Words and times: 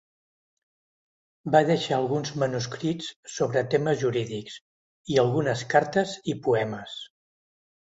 Va 1.55 1.61
deixar 1.67 1.95
alguns 2.03 2.31
manuscrits 2.45 3.11
sobre 3.35 3.63
temes 3.75 4.01
jurídics, 4.05 4.57
i 5.15 5.23
algunes 5.27 5.65
cartes 5.77 6.19
i 6.35 6.39
poemes. 6.49 6.99